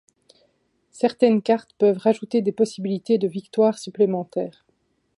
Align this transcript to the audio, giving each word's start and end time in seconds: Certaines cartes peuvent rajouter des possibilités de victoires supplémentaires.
Certaines 0.89 1.43
cartes 1.43 1.75
peuvent 1.77 1.99
rajouter 1.99 2.41
des 2.41 2.51
possibilités 2.51 3.19
de 3.19 3.27
victoires 3.27 3.77
supplémentaires. 3.77 4.65